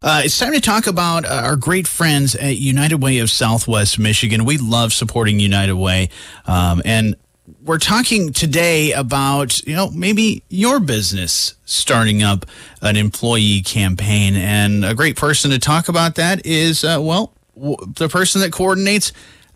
Uh, 0.00 0.22
it's 0.24 0.38
time 0.38 0.52
to 0.52 0.60
talk 0.60 0.86
about 0.86 1.24
uh, 1.24 1.42
our 1.44 1.56
great 1.56 1.88
friends 1.88 2.36
at 2.36 2.56
United 2.56 3.02
Way 3.02 3.18
of 3.18 3.28
Southwest 3.30 3.98
Michigan. 3.98 4.44
We 4.44 4.56
love 4.56 4.92
supporting 4.92 5.40
United 5.40 5.74
Way, 5.74 6.10
um, 6.46 6.80
and 6.84 7.16
we're 7.64 7.78
talking 7.78 8.32
today 8.32 8.92
about 8.92 9.58
you 9.66 9.74
know 9.74 9.90
maybe 9.90 10.44
your 10.48 10.78
business 10.78 11.54
starting 11.64 12.22
up 12.22 12.46
an 12.80 12.94
employee 12.94 13.60
campaign, 13.62 14.36
and 14.36 14.84
a 14.84 14.94
great 14.94 15.16
person 15.16 15.50
to 15.50 15.58
talk 15.58 15.88
about 15.88 16.14
that 16.14 16.46
is 16.46 16.84
uh, 16.84 16.98
well 17.02 17.32
w- 17.56 17.76
the 17.96 18.08
person 18.08 18.40
that 18.40 18.52
coordinates 18.52 19.12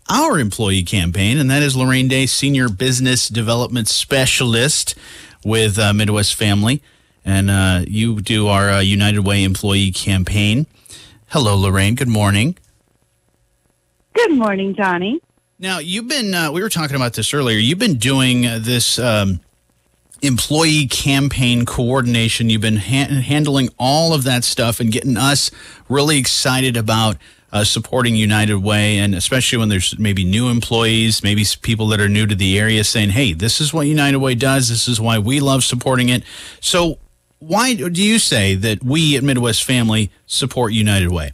our 0.09 0.37
employee 0.39 0.83
campaign, 0.83 1.37
and 1.37 1.49
that 1.49 1.63
is 1.63 1.77
Lorraine 1.77 2.09
Day, 2.09 2.25
Senior 2.25 2.67
Business 2.67 3.29
Development 3.29 3.87
Specialist 3.87 4.95
with 5.45 5.79
uh, 5.79 5.93
Midwest 5.93 6.35
Family 6.35 6.83
and 7.25 7.49
uh, 7.49 7.83
you 7.87 8.21
do 8.21 8.47
our 8.47 8.69
uh, 8.69 8.79
United 8.79 9.21
Way 9.21 9.43
employee 9.43 9.91
campaign. 9.91 10.67
Hello, 11.27 11.55
Lorraine. 11.57 11.95
Good 11.95 12.07
morning. 12.07 12.57
Good 14.13 14.33
morning, 14.33 14.75
Johnny. 14.75 15.19
Now, 15.57 15.79
you've 15.79 16.07
been, 16.07 16.33
uh, 16.33 16.51
we 16.51 16.61
were 16.61 16.69
talking 16.69 16.95
about 16.95 17.13
this 17.13 17.33
earlier, 17.33 17.57
you've 17.57 17.79
been 17.79 17.97
doing 17.97 18.45
uh, 18.45 18.59
this 18.61 18.99
um, 18.99 19.39
employee 20.21 20.87
campaign 20.87 21.65
coordination. 21.65 22.49
You've 22.49 22.61
been 22.61 22.77
ha- 22.77 23.21
handling 23.21 23.69
all 23.79 24.13
of 24.13 24.23
that 24.23 24.43
stuff 24.43 24.79
and 24.79 24.91
getting 24.91 25.17
us 25.17 25.51
really 25.89 26.17
excited 26.17 26.77
about. 26.77 27.17
Uh, 27.51 27.63
supporting 27.63 28.15
United 28.15 28.57
Way, 28.57 28.97
and 28.97 29.13
especially 29.13 29.59
when 29.59 29.69
there's 29.69 29.99
maybe 29.99 30.23
new 30.23 30.49
employees, 30.49 31.21
maybe 31.21 31.45
people 31.61 31.85
that 31.89 32.01
are 32.01 32.09
new 32.09 32.25
to 32.25 32.33
the 32.33 32.57
area 32.57 32.83
saying, 32.83 33.11
hey, 33.11 33.31
this 33.31 33.61
is 33.61 33.71
what 33.71 33.85
United 33.85 34.17
Way 34.17 34.33
does. 34.33 34.69
This 34.69 34.87
is 34.87 34.99
why 34.99 35.19
we 35.19 35.39
love 35.39 35.63
supporting 35.63 36.09
it. 36.09 36.23
So, 36.59 36.97
why 37.47 37.73
do 37.75 38.03
you 38.03 38.19
say 38.19 38.55
that 38.55 38.83
we 38.83 39.17
at 39.17 39.23
Midwest 39.23 39.63
Family 39.63 40.11
support 40.25 40.73
United 40.73 41.11
Way? 41.11 41.31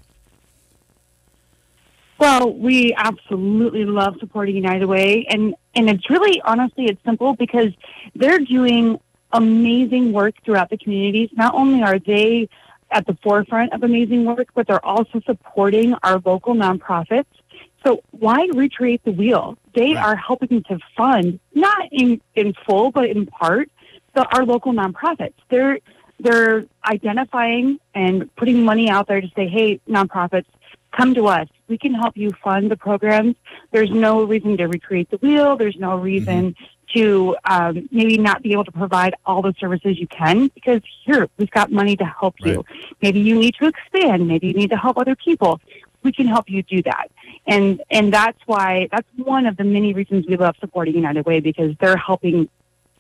Well, 2.20 2.54
we 2.54 2.94
absolutely 2.98 3.86
love 3.86 4.16
supporting 4.20 4.56
United 4.56 4.86
Way, 4.86 5.26
and 5.30 5.56
and 5.74 5.90
it's 5.90 6.10
really 6.10 6.42
honestly 6.42 6.86
it's 6.86 7.02
simple 7.06 7.34
because 7.36 7.70
they're 8.16 8.40
doing 8.40 9.00
amazing 9.32 10.12
work 10.12 10.36
throughout 10.44 10.70
the 10.70 10.78
communities. 10.78 11.30
Not 11.34 11.54
only 11.54 11.82
are 11.84 12.00
they 12.00 12.50
at 12.92 13.06
the 13.06 13.18
forefront 13.24 13.72
of 13.74 13.84
amazing 13.84 14.26
work, 14.26 14.48
but 14.54 14.68
they're 14.68 14.86
also 14.86 15.22
supporting 15.26 15.94
our 16.04 16.20
local 16.26 16.56
nonprofits. 16.56 17.26
So 17.86 18.02
why 18.12 18.50
recreate 18.54 19.04
the 19.06 19.12
wheel? 19.12 19.58
They 19.74 19.94
right. 19.94 20.04
are 20.04 20.16
helping 20.16 20.64
to 20.64 20.80
fund, 20.98 21.40
not 21.54 21.88
in, 21.92 22.20
in 22.36 22.54
full, 22.66 22.92
but 22.92 23.06
in 23.06 23.28
part, 23.28 23.70
the, 24.16 24.28
our 24.36 24.44
local 24.46 24.74
nonprofits. 24.74 25.36
They're 25.50 25.80
they're 26.20 26.66
identifying 26.86 27.80
and 27.96 28.34
putting 28.36 28.64
money 28.64 28.90
out 28.90 29.08
there 29.08 29.22
to 29.22 29.28
say, 29.36 29.48
hey, 29.48 29.80
nonprofits, 29.88 30.46
come 30.96 31.14
to 31.16 31.28
us. 31.28 31.48
We 31.68 31.78
can 31.78 31.94
help 31.94 32.18
you 32.18 32.32
fund 32.44 32.72
the 32.72 32.78
programs. 32.78 33.36
There's 33.72 33.92
no 33.92 34.24
reason 34.24 34.58
to 34.58 34.66
recreate 34.66 35.10
the 35.12 35.18
wheel. 35.18 35.56
There's 35.56 35.78
no 35.78 35.98
reason 35.98 36.52
mm-hmm. 36.52 37.00
to 37.00 37.36
um, 37.46 37.90
maybe 37.92 38.18
not 38.18 38.42
be 38.42 38.54
able 38.54 38.66
to 38.66 38.72
provide 38.72 39.16
all 39.26 39.42
the 39.42 39.54
services 39.60 40.00
you 40.00 40.08
can 40.08 40.48
because 40.56 40.82
here, 41.06 41.28
we've 41.38 41.52
got 41.52 41.72
money 41.72 41.96
to 41.98 42.06
help 42.06 42.36
right. 42.44 42.54
you. 42.54 42.66
Maybe 43.02 43.20
you 43.20 43.38
need 43.38 43.56
to 43.62 43.68
expand. 43.68 44.28
Maybe 44.28 44.48
you 44.48 44.54
need 44.54 44.72
to 44.72 44.78
help 44.78 44.98
other 44.98 45.16
people. 45.16 45.62
We 46.02 46.12
can 46.12 46.28
help 46.28 46.50
you 46.50 46.64
do 46.64 46.82
that. 46.84 47.12
And, 47.46 47.82
and 47.92 48.12
that's 48.14 48.40
why, 48.46 48.88
that's 48.92 49.08
one 49.18 49.46
of 49.46 49.58
the 49.58 49.64
many 49.64 49.94
reasons 49.94 50.26
we 50.28 50.38
love 50.38 50.56
supporting 50.60 50.96
United 50.96 51.26
Way 51.26 51.40
because 51.40 51.76
they're 51.80 51.98
helping 51.98 52.50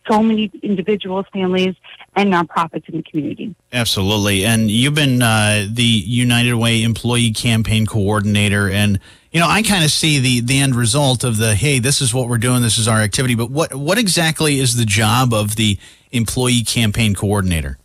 so 0.08 0.23
many 0.23 0.52
individuals, 0.64 1.25
families, 1.31 1.75
and 2.16 2.33
nonprofits 2.33 2.88
in 2.89 2.97
the 2.97 3.03
community. 3.03 3.55
Absolutely. 3.72 4.45
And 4.45 4.69
you've 4.69 4.95
been 4.95 5.22
uh, 5.22 5.67
the 5.72 5.83
United 5.83 6.55
Way 6.55 6.83
employee 6.83 7.31
campaign 7.31 7.86
coordinator. 7.86 8.70
And, 8.70 9.00
you 9.31 9.39
know, 9.39 9.47
I 9.47 9.61
kind 9.61 9.83
of 9.83 9.92
see 9.92 10.20
the, 10.20 10.42
the 10.42 10.59
end 10.59 10.75
result 10.75 11.23
of 11.23 11.38
the, 11.38 11.55
hey, 11.55 11.80
this 11.80 12.02
is 12.02 12.14
what 12.14 12.27
we're 12.27 12.38
doing, 12.38 12.61
this 12.61 12.77
is 12.77 12.88
our 12.88 13.00
activity. 13.00 13.36
But 13.36 13.52
what, 13.52 13.75
what 13.75 13.97
exactly 13.97 14.60
is 14.60 14.76
the 14.76 14.86
job 14.86 15.33
of 15.33 15.55
the 15.55 15.77
employee 16.11 16.64
campaign 16.64 17.14
coordinator? 17.14 17.77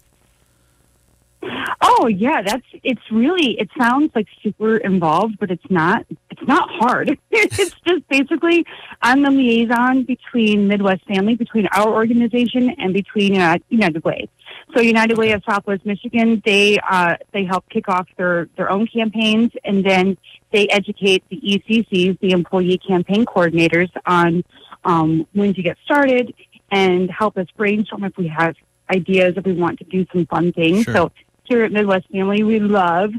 Oh 1.86 2.06
yeah, 2.06 2.40
that's 2.40 2.64
it's 2.82 3.10
really 3.10 3.60
it 3.60 3.68
sounds 3.78 4.10
like 4.14 4.26
super 4.42 4.78
involved, 4.78 5.36
but 5.38 5.50
it's 5.50 5.70
not. 5.70 6.06
It's 6.44 6.48
not 6.48 6.68
hard. 6.70 7.18
it's 7.30 7.56
just 7.86 8.08
basically 8.08 8.66
I'm 9.00 9.22
the 9.22 9.30
liaison 9.30 10.02
between 10.02 10.68
Midwest 10.68 11.02
Family, 11.06 11.36
between 11.36 11.66
our 11.68 11.88
organization 11.88 12.68
and 12.78 12.92
between 12.92 13.40
uh, 13.40 13.56
United 13.70 14.04
Way. 14.04 14.28
So 14.74 14.82
United 14.82 15.16
Way 15.16 15.32
of 15.32 15.42
Southwest 15.48 15.86
Michigan, 15.86 16.42
they 16.44 16.78
uh, 16.78 17.16
they 17.32 17.44
help 17.44 17.66
kick 17.70 17.88
off 17.88 18.08
their 18.18 18.48
their 18.56 18.70
own 18.70 18.86
campaigns, 18.86 19.52
and 19.64 19.84
then 19.84 20.18
they 20.52 20.68
educate 20.68 21.24
the 21.30 21.40
ECCs, 21.40 22.20
the 22.20 22.32
Employee 22.32 22.78
Campaign 22.78 23.24
Coordinators, 23.24 23.90
on 24.04 24.44
um, 24.84 25.26
when 25.32 25.54
to 25.54 25.62
get 25.62 25.78
started 25.82 26.34
and 26.70 27.10
help 27.10 27.38
us 27.38 27.46
brainstorm 27.56 28.04
if 28.04 28.16
we 28.18 28.28
have 28.28 28.54
ideas 28.90 29.34
if 29.38 29.46
we 29.46 29.52
want 29.52 29.78
to 29.78 29.84
do 29.84 30.04
some 30.12 30.26
fun 30.26 30.52
things. 30.52 30.84
Sure. 30.84 30.94
So 30.94 31.12
here 31.44 31.64
at 31.64 31.72
Midwest 31.72 32.06
Family, 32.10 32.42
we 32.42 32.60
love 32.60 33.12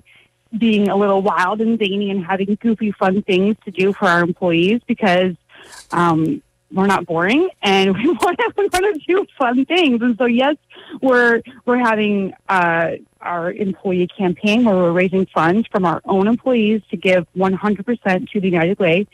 being 0.57 0.89
a 0.89 0.95
little 0.95 1.21
wild 1.21 1.61
and 1.61 1.77
zany 1.79 2.11
and 2.11 2.25
having 2.25 2.57
goofy, 2.61 2.91
fun 2.91 3.21
things 3.23 3.55
to 3.65 3.71
do 3.71 3.93
for 3.93 4.07
our 4.07 4.21
employees 4.21 4.81
because 4.87 5.35
um, 5.91 6.41
we're 6.71 6.87
not 6.87 7.05
boring 7.05 7.49
and 7.61 7.93
we 7.97 8.07
want 8.07 8.37
to, 8.37 8.53
we 8.57 8.67
want 8.71 9.01
to 9.01 9.01
do 9.07 9.25
fun 9.37 9.65
things. 9.65 10.01
And 10.01 10.17
so, 10.17 10.25
yes, 10.25 10.55
we're 11.01 11.41
we're 11.65 11.77
having 11.77 12.33
uh, 12.49 12.91
our 13.21 13.51
employee 13.51 14.07
campaign 14.07 14.63
where 14.63 14.75
we're 14.75 14.91
raising 14.91 15.25
funds 15.25 15.67
from 15.71 15.85
our 15.85 16.01
own 16.05 16.27
employees 16.27 16.81
to 16.91 16.97
give 16.97 17.25
100% 17.35 18.29
to 18.29 18.39
the 18.39 18.47
United 18.47 18.77
Way. 18.79 19.07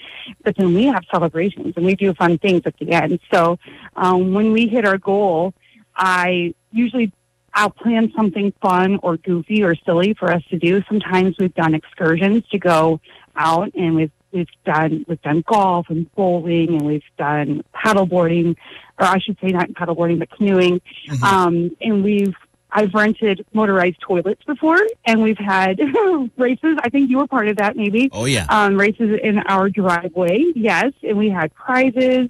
But 0.43 0.57
then 0.57 0.73
we 0.73 0.85
have 0.85 1.03
celebrations 1.11 1.73
and 1.77 1.85
we 1.85 1.95
do 1.95 2.13
fun 2.13 2.37
things 2.37 2.63
at 2.65 2.77
the 2.77 2.91
end. 2.91 3.19
So 3.33 3.57
um, 3.95 4.33
when 4.33 4.51
we 4.51 4.67
hit 4.67 4.85
our 4.85 4.97
goal, 4.97 5.53
I 5.95 6.53
usually 6.71 7.11
I'll 7.53 7.69
plan 7.69 8.11
something 8.15 8.53
fun 8.61 8.99
or 9.03 9.17
goofy 9.17 9.63
or 9.63 9.75
silly 9.75 10.13
for 10.13 10.31
us 10.31 10.43
to 10.49 10.57
do. 10.57 10.81
Sometimes 10.87 11.35
we've 11.37 11.53
done 11.53 11.75
excursions 11.75 12.47
to 12.49 12.57
go 12.57 12.99
out 13.35 13.73
and 13.75 13.95
we've 13.95 14.11
we've 14.31 14.47
done 14.65 15.05
we've 15.07 15.21
done 15.21 15.43
golf 15.45 15.87
and 15.89 16.13
bowling 16.15 16.69
and 16.69 16.81
we've 16.83 17.03
done 17.17 17.63
paddleboarding 17.75 18.55
or 18.99 19.05
I 19.05 19.19
should 19.19 19.37
say 19.41 19.47
not 19.49 19.69
paddleboarding 19.71 20.19
but 20.19 20.29
canoeing. 20.31 20.81
Mm-hmm. 21.09 21.23
Um, 21.23 21.77
and 21.81 22.03
we've 22.03 22.35
I've 22.73 22.93
rented 22.93 23.45
motorized 23.53 23.99
toilets 23.99 24.43
before 24.45 24.79
and 25.05 25.21
we've 25.21 25.37
had 25.37 25.79
races. 26.37 26.77
I 26.81 26.89
think 26.89 27.09
you 27.09 27.17
were 27.17 27.27
part 27.27 27.49
of 27.49 27.57
that 27.57 27.75
maybe. 27.75 28.09
Oh 28.13 28.25
yeah. 28.25 28.45
Um, 28.47 28.79
races 28.79 29.19
in 29.21 29.39
our 29.39 29.69
driveway. 29.69 30.45
Yes. 30.55 30.93
And 31.03 31.17
we 31.17 31.29
had 31.29 31.53
prizes. 31.53 32.29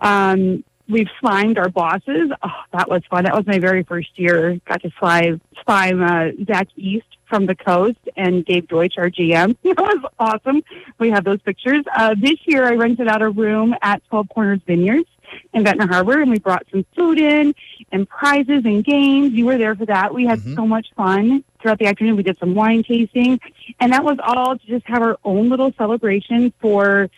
Um, 0.00 0.64
we've 0.90 1.08
slimed 1.20 1.58
our 1.58 1.68
bosses. 1.68 2.30
Oh, 2.42 2.50
that 2.72 2.88
was 2.88 3.02
fun. 3.08 3.24
That 3.24 3.34
was 3.34 3.46
my 3.46 3.58
very 3.58 3.82
first 3.82 4.18
year. 4.18 4.60
Got 4.66 4.82
to 4.82 4.90
slime, 4.98 5.40
slime 5.64 6.02
uh, 6.02 6.30
Zach 6.46 6.68
East 6.76 7.06
from 7.28 7.46
the 7.46 7.54
coast 7.54 7.98
and 8.16 8.44
Dave 8.44 8.68
Deutsch, 8.68 8.98
our 8.98 9.08
GM. 9.08 9.56
It 9.64 9.78
was 9.78 10.04
awesome. 10.18 10.62
We 10.98 11.10
have 11.10 11.24
those 11.24 11.40
pictures. 11.42 11.84
Uh, 11.96 12.14
this 12.20 12.38
year, 12.44 12.66
I 12.66 12.74
rented 12.74 13.08
out 13.08 13.22
a 13.22 13.30
room 13.30 13.74
at 13.82 14.04
12 14.08 14.28
Corners 14.28 14.60
Vineyards 14.66 15.08
in 15.54 15.62
Benton 15.62 15.88
Harbor, 15.88 16.20
and 16.20 16.30
we 16.30 16.38
brought 16.40 16.66
some 16.70 16.84
food 16.96 17.18
in 17.18 17.54
and 17.92 18.08
prizes 18.08 18.64
and 18.64 18.84
games. 18.84 19.32
You 19.32 19.46
were 19.46 19.58
there 19.58 19.76
for 19.76 19.86
that. 19.86 20.12
We 20.12 20.26
had 20.26 20.40
mm-hmm. 20.40 20.54
so 20.54 20.66
much 20.66 20.88
fun 20.96 21.44
throughout 21.62 21.78
the 21.78 21.86
afternoon. 21.86 22.16
We 22.16 22.24
did 22.24 22.38
some 22.38 22.54
wine 22.54 22.82
tasting, 22.82 23.40
and 23.78 23.92
that 23.92 24.04
was 24.04 24.18
all 24.22 24.58
to 24.58 24.66
just 24.66 24.86
have 24.86 25.02
our 25.02 25.18
own 25.24 25.48
little 25.48 25.72
celebration 25.78 26.52
for 26.60 27.08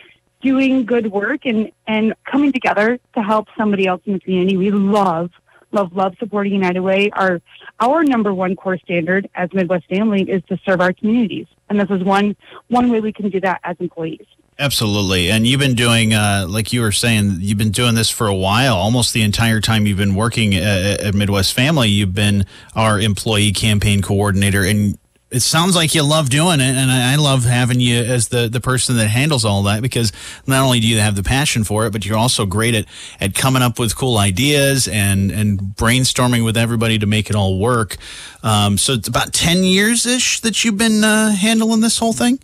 doing 0.42 0.84
good 0.84 1.10
work 1.10 1.46
and, 1.46 1.70
and 1.86 2.14
coming 2.24 2.52
together 2.52 2.98
to 3.14 3.22
help 3.22 3.48
somebody 3.56 3.86
else 3.86 4.02
in 4.04 4.14
the 4.14 4.20
community. 4.20 4.56
We 4.56 4.70
love, 4.70 5.30
love, 5.70 5.94
love 5.96 6.14
supporting 6.18 6.52
United 6.52 6.80
Way. 6.80 7.10
Our, 7.12 7.40
our 7.80 8.04
number 8.04 8.34
one 8.34 8.56
core 8.56 8.78
standard 8.78 9.28
as 9.34 9.52
Midwest 9.52 9.88
Family 9.88 10.22
is 10.28 10.42
to 10.48 10.58
serve 10.66 10.80
our 10.80 10.92
communities. 10.92 11.46
And 11.68 11.80
this 11.80 11.90
is 11.90 12.02
one, 12.04 12.36
one 12.68 12.90
way 12.90 13.00
we 13.00 13.12
can 13.12 13.30
do 13.30 13.40
that 13.40 13.60
as 13.64 13.76
employees. 13.80 14.26
Absolutely. 14.58 15.30
And 15.30 15.46
you've 15.46 15.60
been 15.60 15.74
doing, 15.74 16.12
uh, 16.12 16.44
like 16.48 16.72
you 16.72 16.82
were 16.82 16.92
saying, 16.92 17.38
you've 17.40 17.58
been 17.58 17.70
doing 17.70 17.94
this 17.94 18.10
for 18.10 18.26
a 18.26 18.34
while, 18.34 18.76
almost 18.76 19.14
the 19.14 19.22
entire 19.22 19.60
time 19.60 19.86
you've 19.86 19.98
been 19.98 20.14
working 20.14 20.54
at, 20.54 21.00
at 21.00 21.14
Midwest 21.14 21.54
Family. 21.54 21.88
You've 21.88 22.14
been 22.14 22.44
our 22.76 23.00
employee 23.00 23.52
campaign 23.52 24.02
coordinator. 24.02 24.62
And 24.62 24.98
it 25.32 25.40
sounds 25.40 25.74
like 25.74 25.94
you 25.94 26.02
love 26.02 26.28
doing 26.28 26.60
it, 26.60 26.76
and 26.76 26.90
I, 26.90 27.16
love 27.16 27.44
having 27.44 27.80
you 27.80 28.02
as 28.02 28.28
the, 28.28 28.48
the 28.48 28.60
person 28.60 28.96
that 28.98 29.08
handles 29.08 29.44
all 29.44 29.62
that 29.62 29.80
because 29.80 30.12
not 30.46 30.62
only 30.62 30.78
do 30.78 30.86
you 30.86 30.98
have 30.98 31.16
the 31.16 31.22
passion 31.22 31.64
for 31.64 31.86
it, 31.86 31.92
but 31.92 32.04
you're 32.04 32.18
also 32.18 32.44
great 32.44 32.74
at, 32.74 32.84
at 33.18 33.34
coming 33.34 33.62
up 33.62 33.78
with 33.78 33.96
cool 33.96 34.18
ideas 34.18 34.86
and, 34.88 35.30
and 35.30 35.58
brainstorming 35.60 36.44
with 36.44 36.56
everybody 36.56 36.98
to 36.98 37.06
make 37.06 37.30
it 37.30 37.36
all 37.36 37.58
work. 37.58 37.96
Um, 38.42 38.76
so 38.76 38.92
it's 38.92 39.08
about 39.08 39.32
10 39.32 39.64
years 39.64 40.04
ish 40.04 40.40
that 40.40 40.64
you've 40.64 40.76
been 40.78 41.02
uh, 41.02 41.30
handling 41.30 41.80
this 41.80 41.98
whole 41.98 42.12
thing? 42.12 42.38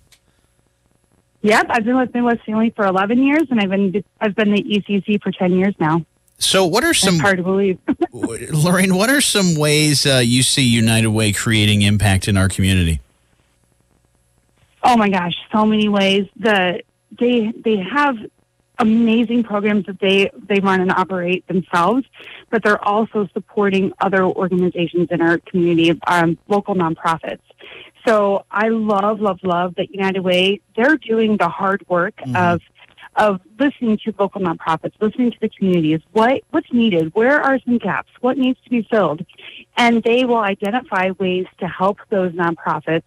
Yep, 1.43 1.67
I've 1.71 1.85
been 1.85 1.97
with 1.97 2.13
Midwest 2.15 2.45
Family 2.45 2.71
for 2.75 2.87
11 2.87 3.23
years, 3.23 3.47
and 3.51 3.61
I've 3.61 3.71
been 3.71 4.05
I've 4.21 4.35
been 4.35 4.53
the 4.53 4.63
ECC 4.63 5.23
for 5.23 5.31
10 5.31 5.53
years 5.53 5.75
now. 5.79 6.05
So, 6.39 6.65
what 6.65 6.85
are 6.85 6.95
some 6.95 7.15
That's 7.15 7.23
hard 7.23 7.37
to 7.39 7.43
believe, 7.43 7.79
Lorraine? 8.13 8.95
What 8.95 9.11
are 9.11 9.21
some 9.21 9.57
ways 9.57 10.07
uh, 10.07 10.23
you 10.25 10.43
see 10.43 10.63
United 10.63 11.09
Way 11.09 11.33
creating 11.33 11.83
impact 11.83 12.29
in 12.29 12.37
our 12.37 12.49
community? 12.49 13.01
Oh 14.85 14.97
my 14.97 15.09
gosh, 15.09 15.35
so 15.53 15.67
many 15.67 15.89
ways. 15.89 16.29
The 16.37 16.83
they 17.19 17.53
they 17.65 17.79
have 17.79 18.17
amazing 18.79 19.43
programs 19.43 19.87
that 19.87 19.99
they 19.99 20.31
they 20.49 20.61
run 20.61 20.81
and 20.81 20.93
operate 20.93 21.47
themselves, 21.49 22.07
but 22.51 22.63
they're 22.63 22.83
also 22.85 23.29
supporting 23.33 23.93
other 24.01 24.23
organizations 24.25 25.09
in 25.11 25.21
our 25.21 25.39
community, 25.39 26.01
um, 26.07 26.39
local 26.47 26.77
nonprofits. 26.77 27.41
So 28.07 28.45
I 28.51 28.69
love, 28.69 29.21
love, 29.21 29.41
love 29.43 29.75
that 29.75 29.91
United 29.91 30.21
Way. 30.21 30.61
They're 30.77 30.97
doing 30.97 31.37
the 31.37 31.49
hard 31.49 31.85
work 31.89 32.17
mm-hmm. 32.17 32.37
of 32.37 32.63
of 33.19 33.41
listening 33.59 33.99
to 34.05 34.15
local 34.19 34.41
nonprofits, 34.41 34.93
listening 35.01 35.33
to 35.33 35.39
the 35.41 35.49
communities. 35.49 36.01
What 36.13 36.43
what's 36.51 36.73
needed? 36.73 37.15
Where 37.15 37.41
are 37.41 37.59
some 37.65 37.79
gaps? 37.79 38.11
What 38.21 38.39
needs 38.39 38.59
to 38.65 38.71
be 38.71 38.83
filled? 38.91 39.27
And 39.77 40.03
they 40.03 40.25
will 40.25 40.39
identify 40.39 41.11
ways 41.19 41.47
to 41.59 41.67
help 41.67 41.99
those 42.09 42.33
nonprofits 42.33 43.05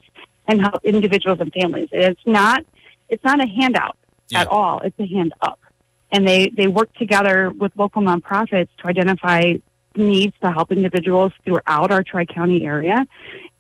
and 0.48 0.62
help 0.62 0.84
individuals 0.84 1.40
and 1.40 1.52
families. 1.54 1.90
It's 1.92 2.22
not 2.26 2.64
it's 3.10 3.24
not 3.24 3.42
a 3.42 3.48
handout 3.48 3.98
yeah. 4.30 4.42
at 4.42 4.48
all. 4.48 4.80
It's 4.80 5.00
a 5.00 5.06
hand 5.06 5.34
up. 5.42 5.60
And 6.12 6.28
they, 6.28 6.50
they 6.50 6.68
work 6.68 6.94
together 6.96 7.52
with 7.52 7.72
local 7.76 8.02
nonprofits 8.02 8.70
to 8.80 8.88
identify 8.88 9.54
needs 9.96 10.34
to 10.42 10.52
help 10.52 10.72
individuals 10.72 11.34
throughout 11.44 11.92
our 11.92 12.04
Tri 12.04 12.26
County 12.26 12.66
area. 12.66 13.06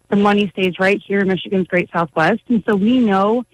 The 0.09 0.15
money 0.15 0.49
stays 0.49 0.79
right 0.79 1.01
here 1.05 1.19
in 1.19 1.27
Michigan's 1.27 1.67
Great 1.67 1.89
Southwest. 1.91 2.41
And 2.47 2.63
so 2.67 2.75
we 2.75 2.99
know 2.99 3.45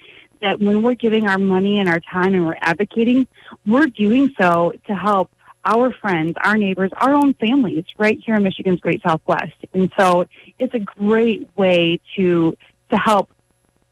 that 0.41 0.59
when 0.59 0.81
we're 0.81 0.95
giving 0.95 1.27
our 1.27 1.37
money 1.37 1.79
and 1.79 1.89
our 1.89 1.99
time 1.99 2.33
and 2.33 2.45
we're 2.45 2.57
advocating, 2.61 3.27
we're 3.65 3.87
doing 3.87 4.33
so 4.39 4.73
to 4.87 4.95
help 4.95 5.31
our 5.65 5.91
friends, 5.91 6.35
our 6.43 6.57
neighbors, 6.57 6.91
our 6.97 7.13
own 7.13 7.33
families 7.33 7.83
right 7.97 8.19
here 8.25 8.35
in 8.35 8.43
Michigan's 8.43 8.79
Great 8.79 9.01
Southwest. 9.01 9.55
And 9.73 9.91
so 9.97 10.25
it's 10.59 10.73
a 10.73 10.79
great 10.79 11.49
way 11.55 11.99
to 12.15 12.57
to 12.89 12.97
help 12.97 13.29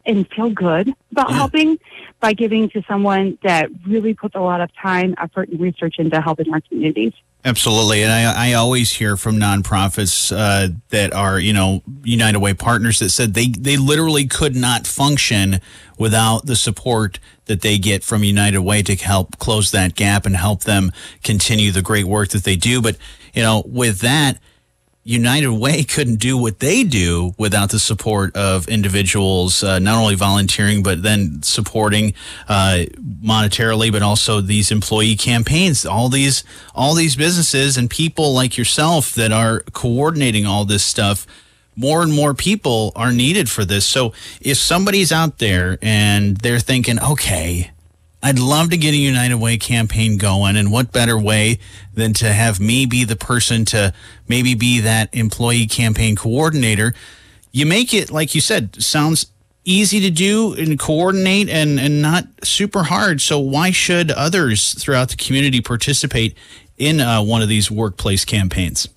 and 0.06 0.28
feel 0.30 0.50
good 0.50 0.94
about 1.12 1.30
yeah. 1.30 1.36
helping 1.36 1.80
by 2.20 2.34
giving 2.34 2.70
to 2.70 2.82
someone 2.88 3.38
that 3.44 3.70
really 3.86 4.14
puts 4.14 4.36
a 4.36 4.40
lot 4.40 4.62
of 4.62 4.70
time, 4.82 5.16
effort, 5.18 5.50
and 5.50 5.60
research 5.60 5.96
into 5.98 6.22
helping 6.22 6.54
our 6.54 6.62
communities. 6.62 7.14
Absolutely, 7.46 8.02
and 8.02 8.12
I, 8.12 8.50
I 8.50 8.54
always 8.54 8.92
hear 8.92 9.16
from 9.16 9.36
nonprofits 9.36 10.36
uh, 10.36 10.74
that 10.90 11.14
are 11.14 11.40
you 11.40 11.54
know 11.54 11.84
United 12.04 12.40
Way 12.40 12.56
partners 12.56 12.98
that 13.00 13.12
said 13.12 13.36
they 13.36 13.50
they 13.50 13.78
literally 13.78 14.26
could 14.26 14.56
not 14.56 14.88
function 14.88 15.62
without 16.00 16.48
the 16.48 16.56
support 16.56 17.20
that 17.46 17.62
they 17.62 17.78
get 17.78 18.04
from 18.04 18.24
United 18.24 18.62
Way 18.62 18.82
to 18.82 18.96
help 18.96 19.38
close 19.38 19.70
that 19.70 19.94
gap 19.94 20.26
and 20.26 20.36
help 20.36 20.64
them 20.64 20.92
continue 21.24 21.72
the 21.72 21.84
great 21.84 22.06
work 22.06 22.30
that 22.30 22.46
they 22.46 22.56
do. 22.56 22.82
But 22.82 22.98
you 23.36 23.44
know, 23.44 23.62
with 23.68 24.00
that 24.00 24.40
United 25.08 25.52
Way 25.52 25.84
couldn't 25.84 26.16
do 26.16 26.36
what 26.36 26.60
they 26.60 26.84
do 26.84 27.36
without 27.38 27.70
the 27.70 27.78
support 27.78 28.36
of 28.36 28.68
individuals, 28.68 29.64
uh, 29.64 29.78
not 29.78 30.02
only 30.02 30.16
volunteering, 30.16 30.82
but 30.82 31.04
then 31.04 31.44
supporting 31.44 32.16
uh, 32.50 32.86
monetarily, 33.24 33.92
but 33.92 34.02
also 34.02 34.42
these 34.42 34.72
employee 34.72 35.16
campaigns. 35.16 35.86
All 35.86 36.10
these, 36.10 36.44
all 36.74 36.96
these 36.96 37.16
businesses 37.16 37.78
and 37.78 37.88
people 37.88 38.34
like 38.34 38.58
yourself 38.58 39.14
that 39.14 39.32
are 39.32 39.60
coordinating 39.74 40.48
all 40.48 40.66
this 40.66 40.84
stuff. 40.84 41.28
More 41.76 42.02
and 42.02 42.12
more 42.12 42.34
people 42.34 42.92
are 42.96 43.12
needed 43.12 43.48
for 43.48 43.64
this. 43.64 43.86
So 43.86 44.12
if 44.42 44.58
somebody's 44.58 45.12
out 45.12 45.38
there 45.38 45.78
and 45.84 46.38
they're 46.38 46.58
thinking, 46.58 47.00
okay, 47.00 47.70
I'd 48.26 48.40
love 48.40 48.72
to 48.72 48.78
get 48.78 48.96
a 48.96 48.98
United 48.98 49.36
Way 49.36 49.58
campaign 49.58 50.18
going. 50.18 50.56
And 50.56 50.72
what 50.72 50.92
better 50.92 51.16
way 51.16 51.60
than 51.94 52.12
to 52.14 52.34
have 52.34 52.60
me 52.60 52.88
be 52.88 53.04
the 53.04 53.16
person 53.16 53.66
to 53.66 53.94
maybe 54.28 54.56
be 54.56 54.80
that 54.80 55.14
employee 55.14 55.68
campaign 55.68 56.16
coordinator? 56.16 56.96
You 57.52 57.68
make 57.68 57.94
it, 57.94 58.10
like 58.10 58.34
you 58.34 58.42
said, 58.42 58.82
sounds 58.82 59.28
easy 59.64 60.00
to 60.00 60.10
do 60.10 60.56
and 60.56 60.80
coordinate 60.80 61.50
and, 61.50 61.80
and 61.80 62.02
not 62.02 62.26
super 62.42 62.86
hard. 62.86 63.22
So 63.22 63.38
why 63.38 63.70
should 63.70 64.10
others 64.10 64.74
throughout 64.74 65.10
the 65.10 65.18
community 65.18 65.62
participate 65.62 66.36
in 66.80 67.02
uh, 67.02 67.22
one 67.22 67.44
of 67.44 67.48
these 67.48 67.70
workplace 67.70 68.26
campaigns? 68.26 68.90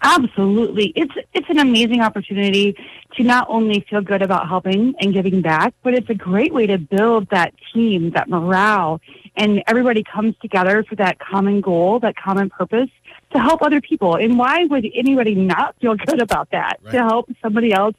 Absolutely. 0.00 0.92
It's 0.94 1.12
it's 1.34 1.50
an 1.50 1.58
amazing 1.58 2.00
opportunity 2.02 2.76
to 3.16 3.22
not 3.24 3.46
only 3.50 3.84
feel 3.90 4.00
good 4.00 4.22
about 4.22 4.46
helping 4.46 4.94
and 5.00 5.12
giving 5.12 5.40
back, 5.42 5.74
but 5.82 5.94
it's 5.94 6.08
a 6.08 6.14
great 6.14 6.54
way 6.54 6.66
to 6.66 6.78
build 6.78 7.28
that 7.30 7.52
team, 7.74 8.10
that 8.10 8.28
morale, 8.28 9.00
and 9.36 9.62
everybody 9.66 10.04
comes 10.04 10.36
together 10.40 10.84
for 10.84 10.94
that 10.96 11.18
common 11.18 11.60
goal, 11.60 11.98
that 12.00 12.16
common 12.16 12.48
purpose 12.48 12.90
to 13.32 13.40
help 13.40 13.60
other 13.60 13.80
people. 13.80 14.14
And 14.14 14.38
why 14.38 14.64
would 14.64 14.86
anybody 14.94 15.34
not 15.34 15.74
feel 15.80 15.96
good 15.96 16.20
about 16.20 16.50
that? 16.50 16.78
Right. 16.82 16.92
To 16.92 16.98
help 16.98 17.28
somebody 17.42 17.72
else 17.72 17.96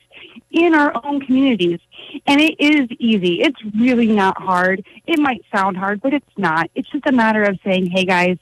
in 0.52 0.74
our 0.74 0.94
own 1.06 1.20
communities. 1.22 1.80
And 2.26 2.40
it 2.40 2.60
is 2.60 2.90
easy. 2.98 3.42
It's 3.42 3.62
really 3.78 4.08
not 4.08 4.42
hard. 4.42 4.86
It 5.06 5.20
might 5.20 5.44
sound 5.54 5.78
hard, 5.78 6.02
but 6.02 6.14
it's 6.14 6.38
not. 6.38 6.72
It's 6.76 6.90
just 6.90 7.06
a 7.08 7.12
matter 7.12 7.44
of 7.44 7.60
saying, 7.64 7.88
"Hey 7.88 8.06
guys, 8.06 8.38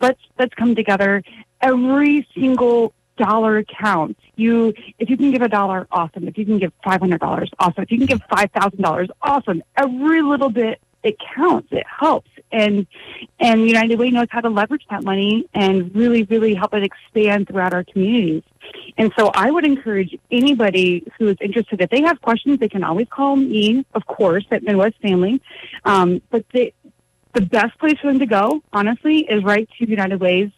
let's 0.00 0.20
let's 0.38 0.54
come 0.54 0.74
together 0.74 1.22
every 1.60 2.26
single 2.34 2.92
dollar 3.16 3.62
counts. 3.64 4.20
You, 4.36 4.74
if 4.98 5.08
you 5.08 5.16
can 5.16 5.30
give 5.30 5.42
a 5.42 5.48
dollar, 5.48 5.86
awesome. 5.90 6.28
If 6.28 6.36
you 6.36 6.44
can 6.44 6.58
give 6.58 6.72
five 6.84 7.00
hundred 7.00 7.20
dollars, 7.20 7.50
awesome. 7.58 7.82
If 7.82 7.90
you 7.90 7.98
can 7.98 8.06
give 8.06 8.20
five 8.30 8.50
thousand 8.52 8.82
dollars, 8.82 9.08
awesome. 9.22 9.62
Every 9.76 10.22
little 10.22 10.50
bit 10.50 10.80
it 11.02 11.16
counts. 11.34 11.68
It 11.70 11.86
helps, 11.86 12.30
and 12.50 12.86
and 13.38 13.66
United 13.66 13.98
Way 13.98 14.10
knows 14.10 14.26
how 14.30 14.40
to 14.40 14.50
leverage 14.50 14.84
that 14.90 15.04
money 15.04 15.48
and 15.54 15.94
really, 15.94 16.24
really 16.24 16.54
help 16.54 16.74
it 16.74 16.82
expand 16.82 17.48
throughout 17.48 17.72
our 17.72 17.84
communities. 17.84 18.42
And 18.98 19.12
so, 19.16 19.30
I 19.34 19.50
would 19.50 19.64
encourage 19.64 20.18
anybody 20.30 21.06
who 21.16 21.28
is 21.28 21.36
interested. 21.40 21.80
If 21.80 21.90
they 21.90 22.02
have 22.02 22.20
questions, 22.20 22.58
they 22.58 22.68
can 22.68 22.82
always 22.82 23.06
call 23.08 23.36
me, 23.36 23.86
of 23.94 24.04
course, 24.06 24.44
at 24.50 24.64
Midwest 24.64 24.96
Family. 25.00 25.40
Um, 25.84 26.20
but 26.30 26.44
they, 26.52 26.72
the 27.34 27.42
best 27.42 27.78
place 27.78 27.98
for 28.00 28.08
them 28.08 28.18
to 28.18 28.26
go, 28.26 28.62
honestly, 28.72 29.20
is 29.20 29.44
right 29.44 29.68
to 29.78 29.88
United 29.88 30.20
Way's 30.20 30.50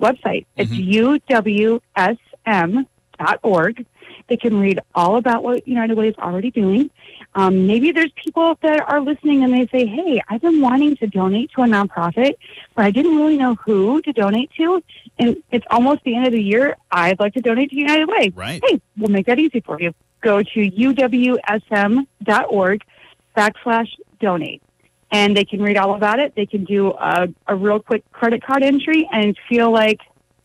website. 0.00 0.46
It's 0.56 0.70
mm-hmm. 0.70 1.78
uwsm.org. 1.98 3.86
They 4.26 4.36
can 4.36 4.58
read 4.58 4.80
all 4.94 5.16
about 5.16 5.42
what 5.42 5.68
United 5.68 5.96
Way 5.98 6.08
is 6.08 6.14
already 6.16 6.50
doing. 6.50 6.90
Um, 7.34 7.66
maybe 7.66 7.92
there's 7.92 8.12
people 8.12 8.56
that 8.62 8.80
are 8.88 9.00
listening 9.00 9.44
and 9.44 9.52
they 9.52 9.66
say, 9.66 9.84
hey, 9.86 10.22
I've 10.28 10.40
been 10.40 10.60
wanting 10.60 10.96
to 10.96 11.06
donate 11.06 11.50
to 11.52 11.62
a 11.62 11.66
nonprofit, 11.66 12.36
but 12.74 12.84
I 12.84 12.90
didn't 12.90 13.16
really 13.16 13.36
know 13.36 13.56
who 13.56 14.00
to 14.02 14.12
donate 14.12 14.50
to. 14.56 14.82
And 15.18 15.42
it's 15.50 15.66
almost 15.70 16.04
the 16.04 16.14
end 16.16 16.26
of 16.26 16.32
the 16.32 16.42
year. 16.42 16.76
I'd 16.90 17.20
like 17.20 17.34
to 17.34 17.40
donate 17.40 17.70
to 17.70 17.76
United 17.76 18.06
Way. 18.06 18.32
Right. 18.34 18.62
Hey, 18.64 18.80
we'll 18.96 19.10
make 19.10 19.26
that 19.26 19.38
easy 19.38 19.60
for 19.60 19.80
you. 19.80 19.94
Go 20.22 20.42
to 20.42 20.70
uwsm.org 20.70 22.04
backslash 23.36 23.88
donate 24.20 24.62
and 25.14 25.36
they 25.36 25.44
can 25.44 25.62
read 25.62 25.76
all 25.76 25.94
about 25.94 26.18
it. 26.18 26.34
They 26.34 26.44
can 26.44 26.64
do 26.64 26.90
a, 26.90 27.28
a 27.46 27.54
real 27.54 27.78
quick 27.78 28.02
credit 28.10 28.42
card 28.44 28.64
entry 28.64 29.08
and 29.12 29.38
feel 29.48 29.70
like 29.70 30.00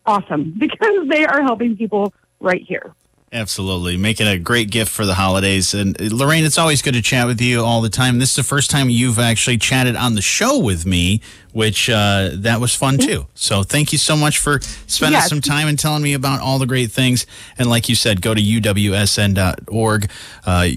awesome 0.06 0.54
because 0.58 1.08
they 1.10 1.26
are 1.26 1.42
helping 1.42 1.76
people 1.76 2.14
right 2.40 2.62
here. 2.62 2.94
Absolutely. 3.32 3.96
Making 3.96 4.28
a 4.28 4.40
great 4.40 4.72
gift 4.72 4.92
for 4.92 5.06
the 5.06 5.14
holidays. 5.14 5.76
And 5.76 6.00
uh, 6.02 6.16
Lorraine, 6.16 6.44
it's 6.44 6.58
always 6.58 6.82
good 6.82 6.96
to 6.96 7.02
chat 7.02 7.28
with 7.28 7.42
you 7.42 7.64
all 7.64 7.82
the 7.82 7.90
time. 7.90 8.18
This 8.18 8.32
is 8.32 8.36
the 8.38 8.44
first 8.44 8.72
time 8.72 8.90
you've 8.90 9.20
actually 9.20 9.58
chatted 9.58 9.96
on 9.96 10.16
the 10.16 10.22
show 10.22 10.58
with 10.58 10.86
me, 10.86 11.22
which 11.52 11.90
uh, 11.90 12.30
that 12.34 12.60
was 12.60 12.76
fun 12.76 12.98
too. 12.98 13.28
So 13.36 13.62
thank 13.62 13.92
you 13.92 14.00
so 14.00 14.16
much 14.16 14.40
for 14.40 14.62
spending 14.88 15.20
yes. 15.20 15.30
some 15.30 15.42
time 15.42 15.68
and 15.68 15.78
telling 15.78 16.02
me 16.02 16.14
about 16.14 16.42
all 16.42 16.58
the 16.58 16.66
great 16.66 16.92
things. 16.92 17.28
And 17.58 17.70
like 17.70 17.88
you 17.88 17.94
said, 17.94 18.22
go 18.22 18.34
to 18.34 18.42
uwsm.org. 18.42 20.12
Uh, 20.46 20.70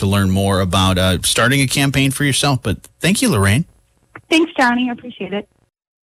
to 0.00 0.06
learn 0.06 0.30
more 0.30 0.60
about 0.60 0.98
uh, 0.98 1.22
starting 1.22 1.60
a 1.60 1.66
campaign 1.66 2.10
for 2.10 2.24
yourself. 2.24 2.62
But 2.62 2.82
thank 2.98 3.22
you, 3.22 3.30
Lorraine. 3.30 3.64
Thanks, 4.28 4.52
Johnny. 4.58 4.90
I 4.90 4.92
appreciate 4.92 5.32
it. 5.32 5.48